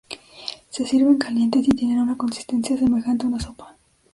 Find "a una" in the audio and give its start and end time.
3.23-3.39